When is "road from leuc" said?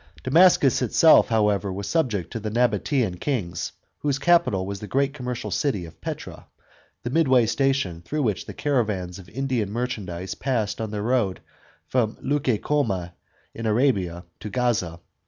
11.03-12.63